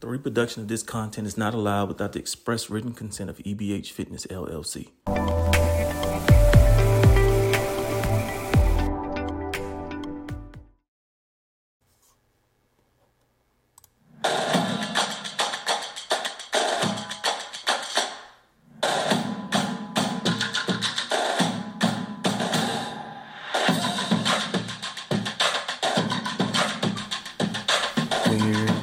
[0.00, 3.90] The reproduction of this content is not allowed without the express written consent of EBH
[3.90, 4.90] Fitness LLC.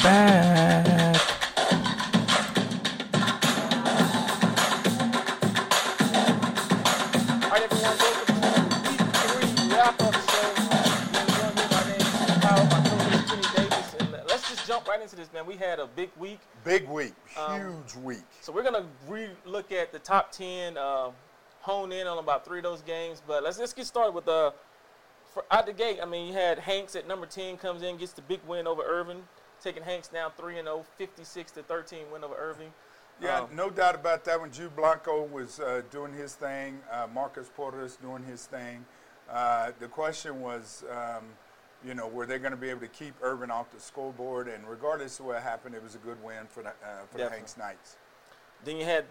[0.04, 1.16] Back.
[7.44, 10.50] All right, everyone, welcome to week three wrap-up show.
[11.12, 14.88] Man, join me, my name is Kyle, my co-host Kenny Davis, and let's just jump
[14.88, 15.46] right into this, man.
[15.46, 18.24] We had a big week, Big week, Um, huge week.
[18.42, 21.12] so we're gonna re-look at the top ten, uh,
[21.62, 23.22] hone in on about three of those games.
[23.26, 24.52] But let's let's get started with uh,
[25.34, 26.00] for out the gate.
[26.02, 28.84] I mean, you had Hanks at number ten comes in, gets the big win over
[28.84, 29.24] Irving,
[29.64, 32.72] taking Hanks now three and 0, 56 to 13 win over Irving.
[33.22, 34.42] Yeah, Um, no doubt about that.
[34.42, 38.86] When Jude Blanco was uh, doing his thing, uh, Marcus Porter's doing his thing.
[39.30, 41.24] Uh, the question was, um,
[41.86, 44.48] you know, were they going to be able to keep Irving off the scoreboard?
[44.48, 47.30] And regardless of what happened, it was a good win for the uh, for the
[47.30, 47.98] Hanks Knights.
[48.66, 49.06] Then you had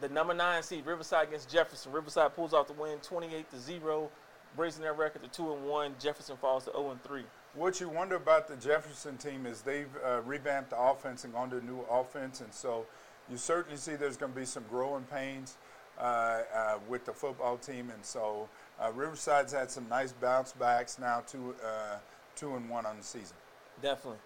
[0.00, 1.92] the number nine seed Riverside against Jefferson.
[1.92, 4.10] Riverside pulls off the win, 28 to zero,
[4.56, 5.94] raising their record to two and one.
[6.00, 7.24] Jefferson falls to 0 and three.
[7.54, 11.48] What you wonder about the Jefferson team is they've uh, revamped the offense and gone
[11.50, 12.84] to a new offense, and so
[13.30, 15.56] you certainly see there's going to be some growing pains
[15.98, 18.48] uh, uh, with the football team, and so
[18.80, 21.96] uh, Riverside's had some nice bounce backs now, two uh,
[22.34, 23.36] two and one on the season.
[23.82, 24.20] Definitely.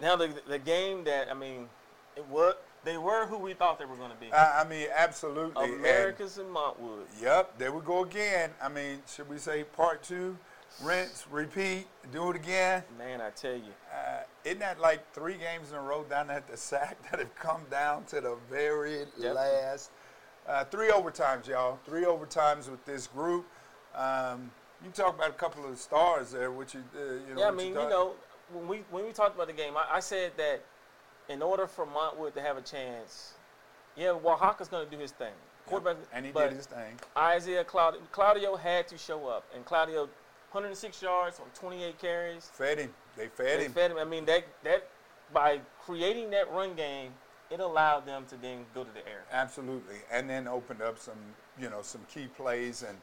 [0.00, 1.68] Now the the game that I mean,
[2.16, 4.32] it was they were who we thought they were going to be.
[4.32, 5.64] I, I mean, absolutely.
[5.64, 7.04] and- Americas and Montwood.
[7.20, 8.50] Yep, there we go again.
[8.62, 10.36] I mean, should we say part two?
[10.82, 12.82] Rinse, repeat, do it again.
[12.96, 16.46] Man, I tell you, Uh, isn't that like three games in a row down at
[16.46, 19.34] the sack that have come down to the very Yep.
[19.34, 19.90] last?
[20.46, 21.78] Uh, three overtimes, y'all.
[21.84, 23.44] Three overtimes with this group.
[23.94, 24.50] Um,
[24.84, 27.40] you talk about a couple of stars there, which you, uh, you know.
[27.40, 27.48] yeah.
[27.48, 28.14] I mean, you thought- know,
[28.52, 30.62] when we when we talked about the game, I, I said that
[31.28, 33.34] in order for Montwood to have a chance,
[33.96, 35.34] yeah, Oaxaca's going to do his thing.
[35.66, 36.98] Quarterback, and he did his thing.
[37.14, 40.08] Isaiah Claudio, Claudio had to show up, and Claudio,
[40.52, 42.50] 106 yards on 28 carries.
[42.52, 42.94] Fed him.
[43.16, 43.72] They fed They him.
[43.72, 43.98] fed him.
[43.98, 44.88] I mean, that that
[45.32, 47.12] by creating that run game,
[47.50, 49.24] it allowed them to then go to the air.
[49.32, 51.18] Absolutely, and then opened up some,
[51.60, 52.96] you know, some key plays, and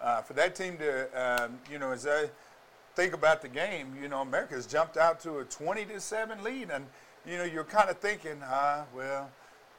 [0.00, 2.28] uh, for that team to, um, you know, as I
[2.94, 6.70] think about the game, you know, America's jumped out to a 20 to seven lead,
[6.70, 6.86] and
[7.26, 9.30] you know, you're kind of thinking, ah, well,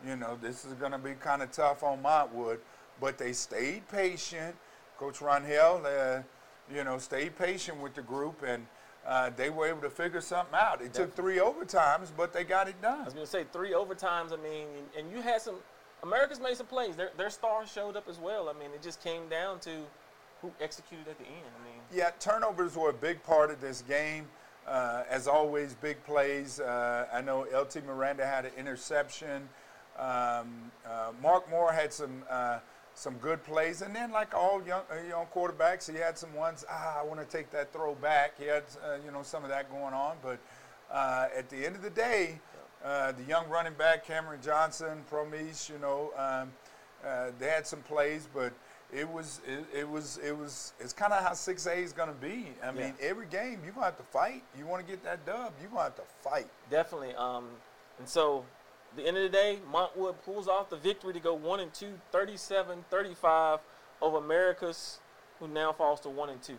[0.05, 2.57] you know, this is going to be kind of tough on Montwood,
[2.99, 4.55] but they stayed patient.
[4.97, 6.21] Coach Ronhell, uh,
[6.71, 8.65] you know, stayed patient with the group, and
[9.05, 10.81] uh, they were able to figure something out.
[10.81, 13.01] It took three overtimes, but they got it done.
[13.01, 14.31] I was going to say three overtimes.
[14.31, 15.55] I mean, and, and you had some.
[16.03, 16.95] America's made some plays.
[16.95, 18.49] Their their stars showed up as well.
[18.49, 19.71] I mean, it just came down to
[20.41, 21.45] who executed at the end.
[21.59, 24.27] I mean, Yeah, turnovers were a big part of this game.
[24.67, 26.59] Uh, as always, big plays.
[26.59, 29.49] Uh, I know LT Miranda had an interception.
[29.97, 32.59] Um, uh, Mark Moore had some uh,
[32.95, 36.63] some good plays, and then like all young uh, young quarterbacks, he had some ones.
[36.69, 38.37] Ah, I want to take that throw back.
[38.39, 40.39] He had uh, you know some of that going on, but
[40.91, 42.39] uh, at the end of the day,
[42.83, 46.51] uh, the young running back Cameron Johnson, Promise, you know, um,
[47.05, 48.53] uh, they had some plays, but
[48.93, 52.09] it was it, it was it was it's kind of how six A is going
[52.09, 52.47] to be.
[52.63, 54.43] I mean, every game you're gonna have to fight.
[54.57, 56.47] You want to get that dub, you're gonna have to fight.
[56.69, 57.15] definitely.
[57.15, 57.45] Um,
[57.99, 58.45] and so,
[58.95, 61.99] the end of the day, Montwood pulls off the victory to go one and two,
[62.13, 63.59] 37-35
[64.01, 64.99] over America's,
[65.39, 66.57] who now falls to one and two.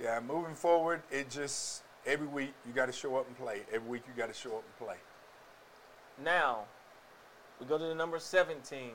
[0.00, 3.62] Yeah, moving forward, it just every week you got to show up and play.
[3.72, 4.96] Every week you got to show up and play.
[6.22, 6.64] Now,
[7.60, 8.90] we go to the number 17.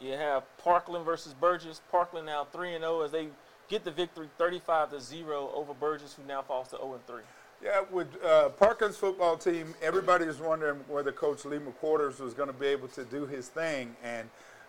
[0.00, 1.80] You have Parkland versus Burgess.
[1.90, 3.28] Parkland now 3 and 0 as they
[3.68, 7.22] get the victory 35 to 0 over Burgess, who now falls to 0 and 3.
[7.62, 12.48] Yeah, with uh, Parkland's football team, everybody was wondering whether Coach Lee McQuarters was going
[12.48, 14.28] to be able to do his thing, and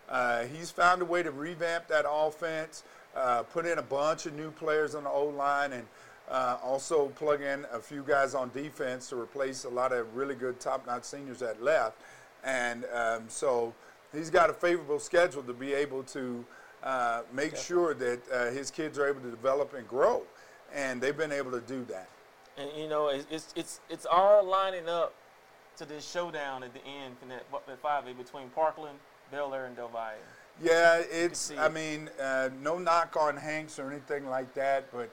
[0.10, 2.84] uh, he's found a way to revamp that offense,
[3.16, 5.86] uh, put in a bunch of new players on the O line, and
[6.32, 10.36] uh, also plug in a few guys on defense to replace a lot of really
[10.36, 11.98] good top-notch seniors that left,
[12.46, 13.74] and um, so
[14.14, 16.46] he's got a favorable schedule to be able to
[16.84, 20.24] uh, make sure that uh, his kids are able to develop and grow,
[20.74, 22.08] and they've been able to do that.
[22.58, 25.14] And you know, it's it's it's, it's all lining up
[25.78, 28.98] to this showdown at the end in that, that 5A between Parkland,
[29.32, 30.14] Bel Air, and Del Valle.
[30.62, 31.52] Yeah, it's.
[31.58, 35.10] I mean, uh, no knock on Hanks or anything like that, but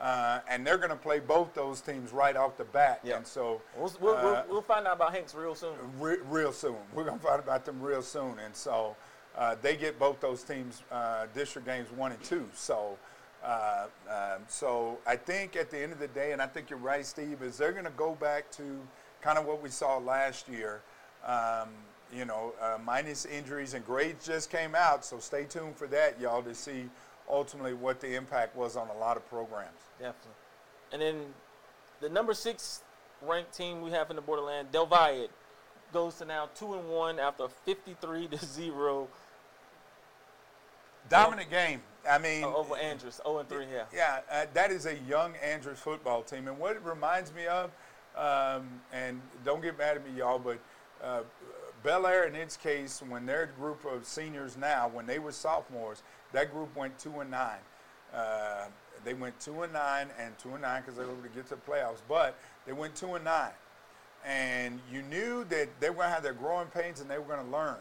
[0.00, 3.00] Uh, and they're going to play both those teams right off the bat.
[3.02, 3.16] Yeah.
[3.16, 5.74] And so We'll, we'll, uh, we'll, we'll find out about Hanks real soon.
[5.98, 6.76] re- real soon.
[6.94, 8.38] We're going to find out about them real soon.
[8.38, 8.94] And so
[9.36, 12.48] uh, they get both those teams uh, district games one and two.
[12.54, 12.96] So.
[13.44, 16.78] Uh, um, so I think at the end of the day, and I think you're
[16.78, 18.80] right, Steve, is they're going to go back to
[19.20, 20.80] kind of what we saw last year.
[21.24, 21.68] Um,
[22.14, 26.18] you know, uh, minus injuries and grades just came out, so stay tuned for that,
[26.20, 26.88] y'all, to see
[27.30, 29.68] ultimately what the impact was on a lot of programs.
[29.98, 30.32] Definitely.
[30.92, 31.26] And then
[32.00, 32.82] the number six
[33.20, 35.28] ranked team we have in the Borderland, Del Valle,
[35.92, 39.08] goes to now two and one after 53 to zero
[41.08, 41.80] Dominant game.
[42.08, 43.22] I mean, over Andress.
[43.22, 43.66] 0 and three.
[43.72, 43.84] Yeah.
[43.94, 46.48] Yeah, uh, that is a young Andress football team.
[46.48, 47.70] And what it reminds me of,
[48.16, 50.58] um, and don't get mad at me, y'all, but
[51.02, 51.20] uh,
[51.82, 56.02] Bel Air, in its case, when their group of seniors now, when they were sophomores,
[56.32, 57.60] that group went two and nine.
[58.14, 58.66] Uh,
[59.04, 61.46] they went two and nine and two and nine because they were able to get
[61.48, 62.36] to the playoffs, but
[62.66, 63.52] they went two and nine.
[64.26, 67.24] And you knew that they were going to have their growing pains and they were
[67.24, 67.76] going to learn.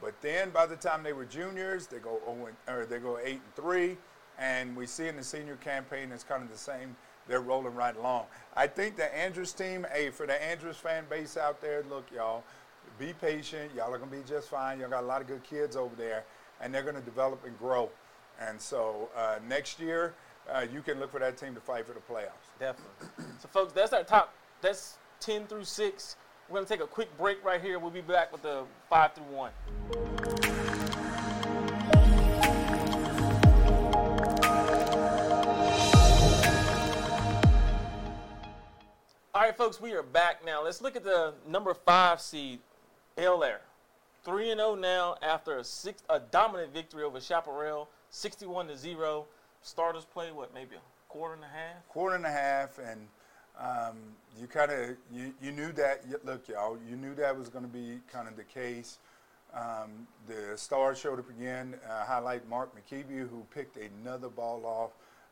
[0.00, 3.18] But then by the time they were juniors, they go 0 and, or they go
[3.18, 3.96] 8 and 3,
[4.38, 6.96] and we see in the senior campaign it's kind of the same.
[7.26, 8.26] They're rolling right along.
[8.54, 12.44] I think the Andress team, hey, for the Andress fan base out there, look, y'all,
[12.98, 13.70] be patient.
[13.74, 14.78] Y'all are gonna be just fine.
[14.78, 16.24] Y'all got a lot of good kids over there,
[16.60, 17.88] and they're gonna develop and grow.
[18.40, 20.14] And so uh, next year,
[20.52, 22.58] uh, you can look for that team to fight for the playoffs.
[22.58, 23.06] Definitely.
[23.40, 24.32] So, folks, that's our top.
[24.60, 26.16] That's 10 through 6.
[26.48, 27.78] We're going to take a quick break right here.
[27.78, 29.50] We'll be back with the 5 through 1.
[39.34, 40.62] All right, folks, we are back now.
[40.62, 42.60] Let's look at the number five seed,
[43.16, 43.62] Bel Air.
[44.24, 49.26] 3 and 0 now after a six a dominant victory over Chaparral, 61 to 0.
[49.62, 51.88] Starters play what, maybe a quarter and a half?
[51.88, 53.08] quarter and a half, and
[53.60, 53.96] um,
[54.40, 56.04] you kind of you, you knew that.
[56.24, 58.98] Look, y'all, you knew that was going to be kind of the case.
[59.54, 61.76] Um, the stars showed up again.
[61.88, 64.90] Uh, highlight Mark McKeeby, who picked another ball off.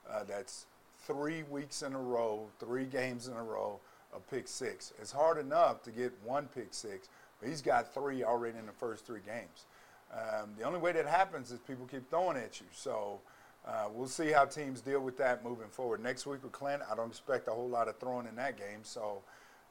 [0.08, 0.66] Uh, that's
[1.06, 3.80] three weeks in a row, three games in a row
[4.14, 4.92] of pick six.
[5.00, 7.08] It's hard enough to get one pick six,
[7.40, 9.66] but he's got three already in the first three games.
[10.12, 12.66] Um, the only way that happens is people keep throwing at you.
[12.72, 13.20] So
[13.66, 16.02] uh, we'll see how teams deal with that moving forward.
[16.02, 18.80] Next week with Clint, I don't expect a whole lot of throwing in that game.
[18.82, 19.22] So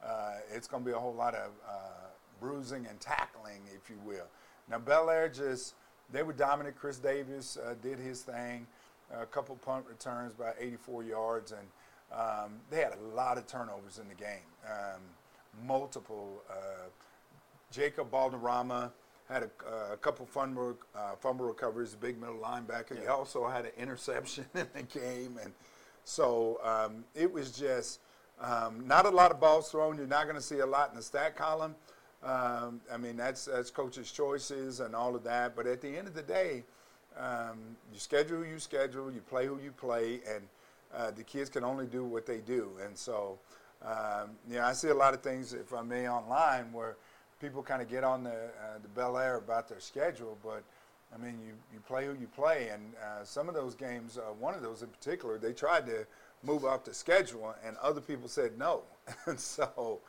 [0.06, 2.08] uh, it's going to be a whole lot of uh,
[2.40, 4.28] bruising and tackling, if you will.
[4.70, 5.76] Now, Bel Air just,
[6.12, 6.76] they were dominant.
[6.76, 8.66] Chris Davis uh, did his thing.
[9.14, 11.68] A couple punt returns, about 84 yards, and
[12.18, 14.48] um, they had a lot of turnovers in the game.
[14.66, 15.02] Um,
[15.68, 16.42] multiple.
[16.50, 16.88] Uh,
[17.72, 18.92] Jacob Balderrama
[19.32, 23.00] had a, a couple fumble, uh, fumble recoveries, a big middle linebacker.
[23.00, 25.40] He also had an interception in the game.
[25.42, 25.54] And
[26.04, 28.00] so um, it was just
[28.42, 29.98] um, not a lot of balls thrown.
[29.98, 31.76] You're not going to see a lot in the stat column.
[32.24, 35.56] Um, I mean, that's, that's coach's choices and all of that.
[35.56, 36.64] But at the end of the day,
[37.18, 37.60] um,
[37.94, 40.48] you schedule who you schedule, you play who you play, and
[40.96, 42.72] uh, the kids can only do what they do.
[42.84, 43.40] And so,
[43.84, 46.98] um, you know, I see a lot of things, if I may, online where
[47.42, 50.64] people kind of get on the, uh, the Bel Air about their schedule, but
[51.14, 54.32] I mean, you, you play who you play, and uh, some of those games, uh,
[54.40, 56.06] one of those in particular, they tried to
[56.44, 58.84] move off the schedule, and other people said no.
[59.26, 60.00] and so,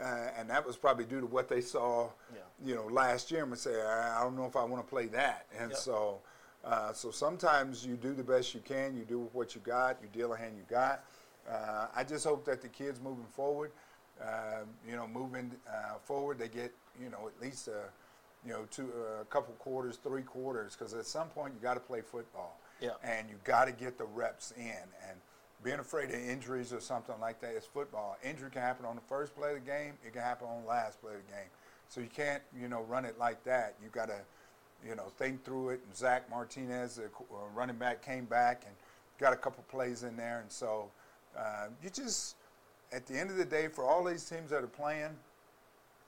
[0.00, 0.04] uh,
[0.36, 2.40] and that was probably due to what they saw, Yeah.
[2.64, 5.06] you know, last year, and say, I I don't know if I want to play
[5.08, 5.46] that.
[5.56, 5.78] And Yep.
[5.78, 6.18] so,
[6.64, 9.98] uh, so sometimes you do the best you can, you do with what you got,
[10.02, 11.04] you deal a hand you got.
[11.48, 13.70] Uh, I just hope that the kids moving forward,
[14.88, 16.72] you know, moving uh, forward, they get,
[17.02, 17.84] you know, at least a,
[18.46, 21.80] you know, two, a couple quarters, three quarters, because at some point you got to
[21.80, 22.90] play football, Yeah.
[23.02, 24.84] and you got to get the reps in.
[25.08, 25.18] And
[25.62, 28.16] being afraid of injuries or something like that is football.
[28.24, 29.94] Injury can happen on the first play of the game.
[30.06, 31.50] It can happen on the last play of the game.
[31.88, 33.74] So you can't, you know, run it like that.
[33.82, 34.20] You got to,
[34.86, 35.80] you know, think through it.
[35.86, 38.74] And Zach Martinez, the uh, running back, came back and
[39.18, 40.40] got a couple plays in there.
[40.40, 40.90] And so
[41.36, 42.36] uh, you just,
[42.92, 45.16] at the end of the day, for all these teams that are playing,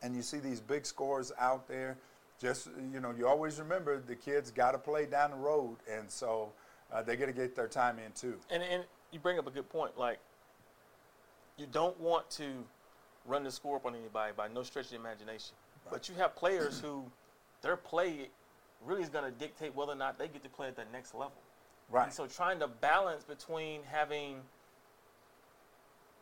[0.03, 1.97] and you see these big scores out there,
[2.41, 6.11] just you know, you always remember the kids got to play down the road, and
[6.11, 6.53] so
[6.93, 8.37] uh, they got to get their time in too.
[8.51, 9.97] And, and you bring up a good point.
[9.97, 10.19] Like,
[11.57, 12.65] you don't want to
[13.27, 15.55] run the score up on anybody by no stretch of the imagination.
[15.91, 17.05] But you have players who
[17.61, 18.29] their play
[18.85, 21.15] really is going to dictate whether or not they get to play at the next
[21.15, 21.33] level.
[21.91, 22.05] Right.
[22.05, 24.37] And so trying to balance between having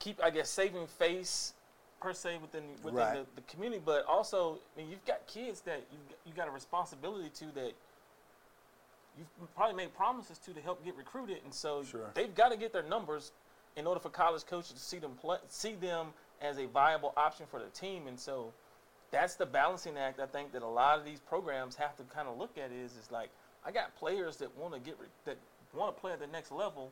[0.00, 1.54] keep I guess saving face
[2.00, 3.14] per se within within Right.
[3.34, 6.50] the, the community, but also I mean you've got kids that you you got a
[6.50, 7.72] responsibility to that
[9.18, 12.10] you've probably made promises to to help get recruited, and so Sure.
[12.14, 13.32] they've got to get their numbers.
[13.76, 17.46] in order for college coaches to see them play, see them as a viable option
[17.46, 18.08] for their team.
[18.08, 18.52] And so
[19.12, 22.26] that's the balancing act I think that a lot of these programs have to kind
[22.26, 23.30] of look at is is like
[23.64, 25.36] I got players that want to get re- that
[25.72, 26.90] want to play at the next level,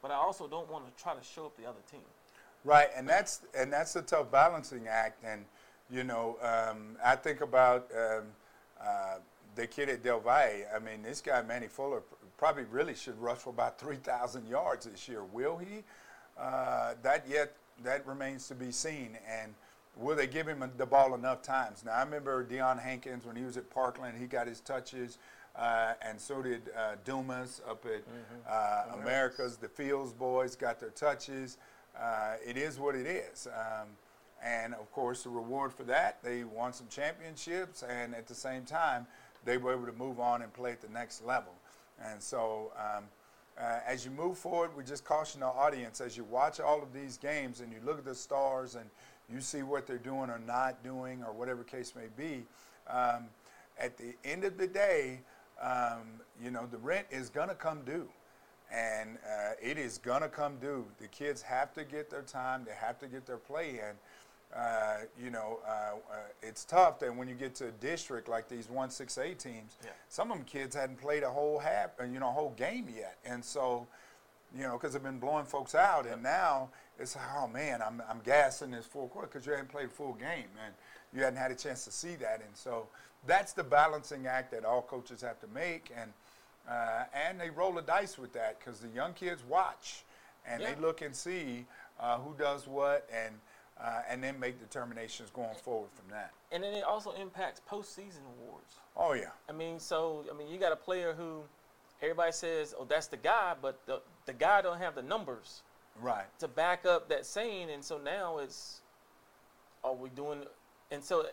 [0.00, 2.00] but I also don't want to try to show up the other team.
[2.64, 5.24] Right, and that's and that's a tough balancing act.
[5.24, 5.44] And
[5.90, 8.24] you know, um, I think about um,
[8.80, 9.16] uh,
[9.54, 10.64] the kid at Del Valle.
[10.74, 12.02] I mean, this guy Manny Fuller
[12.36, 15.24] probably really should rush for about three thousand yards this year.
[15.24, 15.84] Will he?
[16.38, 19.18] Uh, that yet that remains to be seen.
[19.28, 19.54] And
[19.96, 21.84] will they give him the ball enough times?
[21.84, 24.18] Now, I remember Deion Hankins when he was at Parkland.
[24.18, 25.18] He got his touches.
[25.56, 28.02] Uh, and so did uh, Dumas up at
[28.48, 29.56] uh, Americas.
[29.56, 31.58] The Fields boys got their touches.
[32.00, 33.46] Uh, it is what it is.
[33.46, 33.88] Um,
[34.42, 38.64] and of course, the reward for that, they won some championships, and at the same
[38.64, 39.06] time,
[39.44, 41.52] they were able to move on and play at the next level.
[42.04, 43.04] And so, um,
[43.60, 46.92] uh, as you move forward, we just caution our audience as you watch all of
[46.92, 48.84] these games and you look at the stars and
[49.32, 52.44] you see what they're doing or not doing, or whatever case may be.
[52.88, 53.24] Um,
[53.78, 55.20] at the end of the day,
[55.60, 58.08] um, you know, the rent is going to come due.
[58.72, 60.84] And uh, it is going to come due.
[61.00, 63.94] The kids have to get their time, they have to get their play in.
[64.54, 65.70] Uh, you know, uh,
[66.10, 69.90] uh, it's tough that when you get to a district like these 1-6A teams, Yeah.
[70.08, 73.18] some of them kids hadn't played a whole half, uh, you know, whole game yet.
[73.26, 73.86] And so,
[74.56, 76.06] you know, because they've been blowing folks out.
[76.06, 79.86] And now it's, oh man, I'm, I'm gassing this full court because you hadn't played
[79.86, 80.72] a full game and
[81.12, 82.40] you hadn't had a chance to see that.
[82.40, 82.86] And so
[83.26, 85.92] that's the balancing act that all coaches have to make.
[85.94, 86.10] And,
[86.68, 90.04] uh, and they roll the dice with that because the young kids watch
[90.46, 90.74] and Yeah.
[90.74, 91.66] they look and see
[92.00, 93.34] uh, who does what and,
[93.80, 96.32] uh, and then make determinations going forward from that.
[96.52, 98.74] And then it also impacts postseason awards.
[98.96, 99.30] Oh, yeah.
[99.48, 101.42] I mean, so I mean, you got a player who
[102.02, 105.62] everybody says, "Oh, that's the guy," but the the guy don't have the numbers
[106.00, 106.26] Right.
[106.38, 108.82] to back up that saying, and so now it's,
[109.82, 110.44] are we doing?
[110.90, 111.26] And so,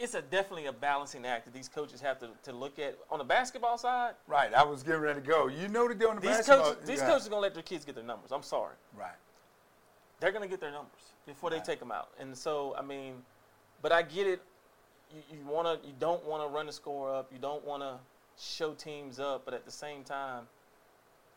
[0.00, 3.18] it's a definitely a balancing act that these coaches have to, to look at on
[3.18, 4.14] the basketball side.
[4.26, 4.52] Right.
[4.54, 5.46] I was getting ready to go.
[5.48, 6.72] You know to go on the These basketball.
[6.72, 7.06] coaches, these yeah.
[7.06, 8.32] coaches are gonna let their kids get their numbers.
[8.32, 9.12] I'm sorry, Right.
[10.18, 12.08] they're gonna get their numbers before they take them out.
[12.18, 13.22] And so, I mean,
[13.82, 14.40] but I get it.
[15.14, 17.30] You, you wanna, you don't wanna run the score up.
[17.30, 17.98] You don't wanna
[18.38, 20.48] show teams up, but at the same time,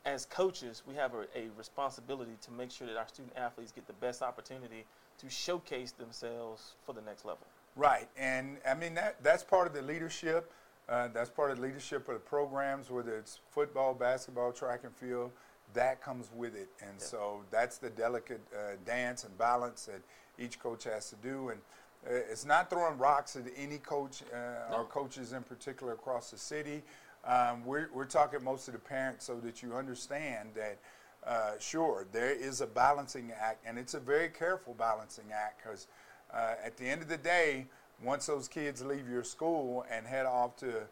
[0.05, 3.87] as coaches, we have a, a responsibility to make sure that our student athletes get
[3.87, 4.85] the best opportunity
[5.17, 7.45] to showcase themselves for the next level.
[7.75, 10.51] Right, and I mean that that's part of the leadership.
[10.87, 14.95] Uh, that's part of the leadership of the programs, whether it's football, basketball, track and
[14.95, 15.31] field.
[15.73, 17.05] That comes with it, and Yeah.
[17.05, 20.01] so that's the delicate uh, dance and balance that
[20.37, 21.49] each coach has to do.
[21.49, 21.61] And
[22.05, 26.37] uh, it's not throwing rocks at any coach uh, or coaches in particular across the
[26.37, 26.83] city.
[27.25, 30.77] Um, we're, we're talking most of the parents so that you understand that,
[31.25, 35.87] uh, sure, there is a balancing act, and it's a very careful balancing act because
[36.33, 37.67] uh, at the end of the day,
[38.03, 40.83] once those kids leave your school and head off to,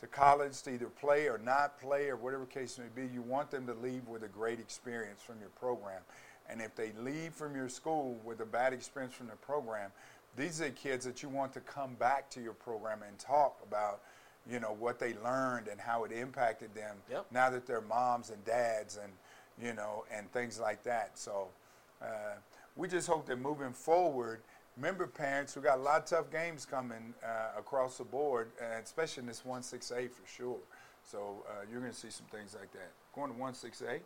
[0.00, 3.50] to college to either play or not play or whatever case may be, you want
[3.50, 6.02] them to leave with a great experience from your program.
[6.50, 9.90] And if they leave from your school with a bad experience from the program,
[10.36, 13.58] these are the kids that you want to come back to your program and talk
[13.66, 14.00] about,
[14.50, 17.26] you know, what they learned and how it impacted them Yep.
[17.32, 19.12] now that they're moms and dads and,
[19.62, 21.18] you know, and things like that.
[21.18, 21.48] So
[22.00, 22.36] uh,
[22.76, 24.40] we just hope that moving forward,
[24.78, 28.84] remember parents, we got a lot of tough games coming uh, across the board, and
[28.84, 30.56] especially in this 1-6A for sure.
[31.02, 32.90] So uh, you're going to see some things like that.
[33.14, 34.00] Going to 1-6A?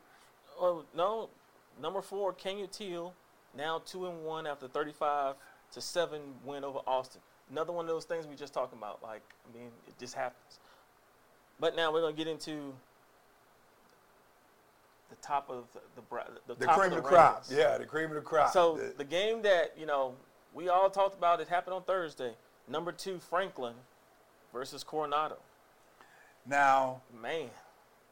[0.60, 1.30] Oh no,
[1.80, 3.14] number four, Kenya Teal,
[3.56, 5.34] now two and one after 35
[5.72, 7.22] to seven win over Austin.
[7.50, 9.02] Another one of those things we just talking about.
[9.02, 10.58] Like, I mean, it just happens.
[11.58, 12.74] But now we're gonna get into
[15.08, 17.44] the top of the the, the, The top cream of of the the crop.
[17.50, 18.52] Yeah, the cream of the crop.
[18.52, 20.14] So The- the game that you know
[20.54, 22.32] we all talked about, it happened on Thursday.
[22.68, 23.74] Number two, Franklin
[24.52, 25.36] versus Coronado.
[26.46, 27.48] now, Man,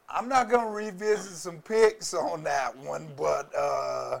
[0.09, 4.19] I'm not going to revisit some picks on that one, but uh,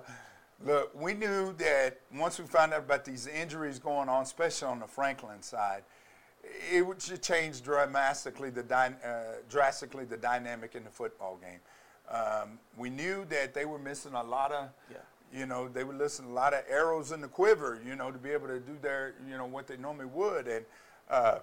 [0.65, 4.79] look, we knew that once we found out about these injuries going on, especially on
[4.79, 5.83] the Franklin side,
[6.71, 11.59] it would change dramatically the dy- uh, drastically the dynamic in the football game.
[12.09, 14.97] Um, we knew that they were missing a lot of, Yeah.
[15.33, 18.17] You know, they were missing a lot of arrows in the quiver, you know, to
[18.17, 20.47] be able to do their, you know, what they normally would.
[20.47, 20.65] And
[21.09, 21.39] uh,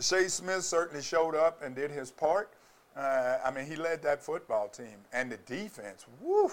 [0.00, 2.50] Shea Smith certainly showed up and did his part.
[2.96, 4.96] Uh, I mean, he led that football team.
[5.12, 6.50] And the defense, woo,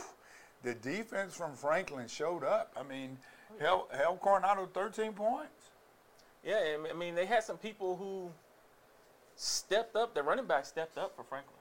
[0.64, 2.76] the defense from Franklin showed up.
[2.78, 3.18] I mean,
[3.60, 5.70] held, held Coronado 13 points.
[6.44, 8.32] Yeah, and, I mean they had some people who
[9.36, 10.16] stepped up.
[10.16, 11.56] The running back stepped up for Franklin.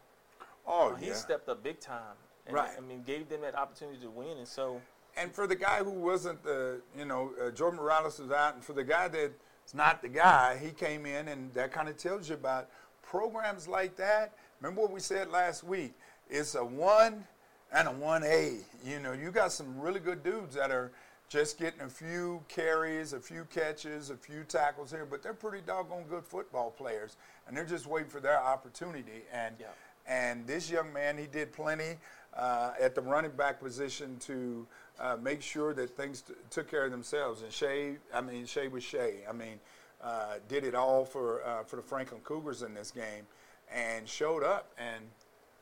[0.67, 1.15] Oh, he yeah.
[1.15, 2.17] stepped up big time.
[2.47, 2.71] And, Right.
[2.77, 4.81] I mean, gave them that opportunity to win, and so
[5.17, 8.65] And for the guy who wasn't the, you know, uh, Jordan Morales was out, and
[8.65, 12.29] for the guy that's not the guy, he came in, and that kind of tells
[12.29, 12.69] you about
[13.03, 14.33] programs like that.
[14.61, 15.95] Remember what we said last week?
[16.29, 17.27] It's a one
[17.73, 18.59] and a one A.
[18.85, 20.93] You know, you got some really good dudes that are
[21.29, 25.61] just getting a few carries, a few catches, a few tackles here, but they're pretty
[25.67, 27.17] doggone good football players,
[27.49, 29.25] and they're just waiting for their opportunity.
[29.33, 29.67] And Yeah.
[30.07, 31.99] and this young man, he did plenty
[32.35, 34.67] uh, at the running back position to
[34.99, 37.43] uh, make sure that things t- took care of themselves.
[37.43, 39.25] And Shea, I mean, Shea was Shea.
[39.29, 39.59] I mean,
[40.03, 43.27] uh, did it all for uh, for the Franklin Cougars in this game,
[43.73, 44.73] and showed up.
[44.79, 45.05] And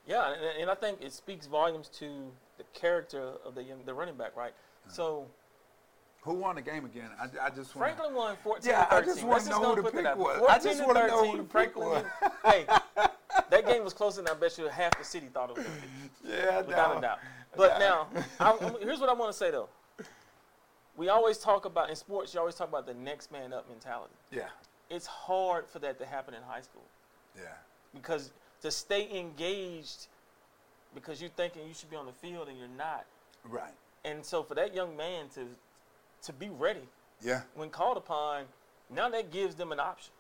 [0.07, 3.95] Yeah, and, and I think it speaks volumes to the character of the young, the
[3.95, 4.53] running back, right?
[4.89, 5.27] So
[6.23, 7.11] who won the game again?
[7.21, 7.97] I, I just want.
[7.97, 10.43] Franklin won 14 Yeah, to I just wanna know who the pick was.
[10.49, 12.05] I just to wanna know who the pick Franklin was.
[12.45, 12.65] hey,
[13.51, 15.67] that game was closer than I bet you half the city thought it was.
[15.67, 15.79] gonna
[16.25, 16.99] be, Yeah, Without no.
[16.99, 17.19] a doubt.
[17.57, 18.09] But now,
[18.41, 19.69] I, here's what I want to say though.
[20.97, 22.35] We always talk about in sports.
[22.35, 24.15] You always talk about the next man up mentality.
[24.33, 24.49] Yeah,
[24.91, 26.83] It's hard for that to happen in high school
[27.37, 27.45] yeah,
[27.95, 30.09] because to stay engaged
[30.95, 33.05] because you're thinking you should be on the field and you're not.
[33.45, 33.73] right.
[34.05, 35.47] And so for that young man to
[36.23, 36.83] to be ready
[37.23, 37.43] Yeah.
[37.55, 38.45] when called upon,
[38.91, 40.13] now that gives them an option.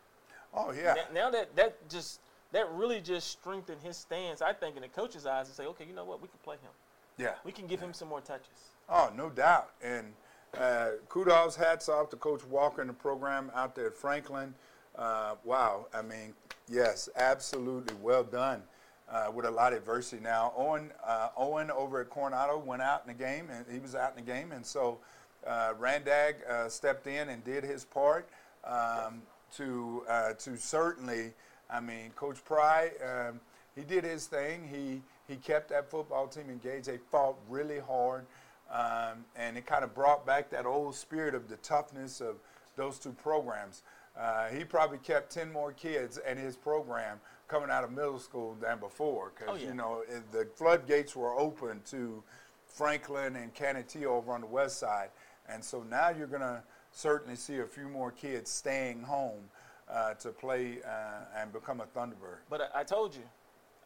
[0.54, 0.94] Oh yeah.
[0.94, 2.20] Now, now that that just
[2.52, 5.84] that really just strengthened his stance, I think, in the coach's eyes, and say, okay,
[5.84, 6.70] you know what, we can play him.
[7.18, 7.34] Yeah.
[7.44, 8.72] We can give him some more touches.
[8.88, 9.72] Oh, no doubt.
[9.82, 10.14] And
[10.58, 14.54] uh, kudos, hats off to Coach Walker and the program out there at Franklin.
[14.96, 15.86] Uh, wow.
[15.92, 16.32] I mean,
[16.68, 18.62] yes, absolutely well done
[19.10, 20.22] uh, with a lot of adversity.
[20.22, 23.94] Now, Owen, uh, Owen over at Coronado went out in the game, and he was
[23.94, 24.52] out in the game.
[24.52, 24.98] And so
[25.46, 28.28] uh, Randag uh, stepped in and did his part
[28.64, 29.22] um,
[29.56, 31.32] to, uh, to certainly,
[31.70, 33.40] I mean, Coach Pry, um,
[33.74, 34.66] he did his thing.
[34.68, 36.86] He, he kept that football team engaged.
[36.86, 38.26] They fought really hard.
[38.72, 42.36] Um, and it kind of brought back that old spirit of the toughness of
[42.76, 43.82] those two programs.
[44.18, 48.56] Uh, he probably kept 10 more kids in his program coming out of middle school
[48.60, 49.68] than before because, Oh, yeah.
[49.68, 52.22] you know, it, the floodgates were open to
[52.66, 55.10] Franklin and Canutillo over on the west side.
[55.48, 56.62] And so now you're going to
[56.92, 59.44] certainly see a few more kids staying home
[59.90, 62.38] uh, to play uh, and become a Thunderbird.
[62.50, 63.22] But I, I told you,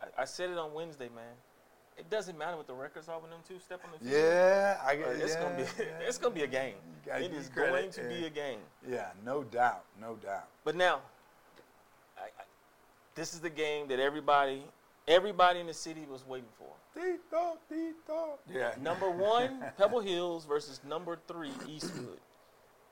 [0.01, 1.35] I, I said it on Wednesday, man.
[1.99, 4.23] It doesn't matter what the records are when them two step on the field.
[4.23, 5.85] Yeah, I Uh, get It's yeah, gonna be yeah.
[6.09, 6.75] it's gonna be a game.
[7.07, 8.61] It is credit, going to be a game.
[8.89, 10.49] Yeah, no doubt, no doubt.
[10.65, 11.01] But now,
[12.17, 12.45] I, I,
[13.15, 14.65] this is the game that everybody
[15.07, 16.69] everybody in the city was waiting for.
[16.95, 18.39] Tito, Tito.
[18.53, 18.75] Yeah.
[18.81, 22.21] Number one, Pebble Hills versus number three, Eastwood.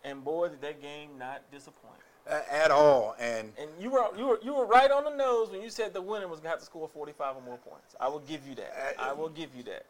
[0.05, 2.01] And boy, did that game not disappoint.
[2.31, 3.17] At all.
[3.19, 5.93] And And you were you were you were right on the nose when you said
[5.93, 7.97] the winner was gonna have to score 45 or more points.
[8.01, 8.97] I will give you that.
[8.99, 9.87] I will give you that.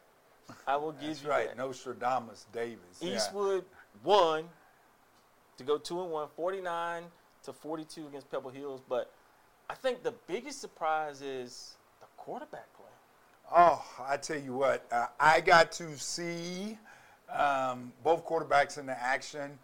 [0.67, 1.57] I will give that's you right, that.
[1.57, 2.79] Nostradamus Davis.
[2.99, 3.15] yeah.
[3.15, 3.63] Eastwood
[4.03, 4.45] won
[5.57, 7.03] to go two and one, 49
[7.43, 8.81] to 42 against Pebble Hills.
[8.87, 9.11] But
[9.69, 12.85] I think the biggest surprise is the quarterback play.
[13.53, 16.77] Oh, I tell you what, uh, I got to see
[17.29, 19.57] um, both quarterbacks in the action,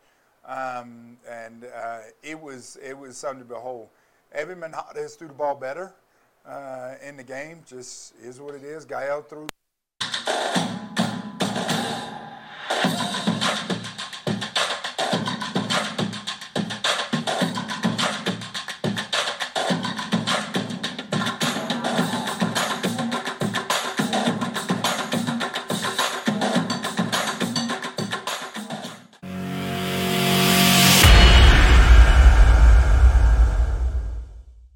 [0.47, 3.89] um, and uh, it was it was something to behold.
[4.31, 5.93] Evan Manhattan threw the ball better
[6.45, 7.63] uh, in the game.
[7.67, 8.85] Just is what it is.
[8.85, 9.47] Gael threw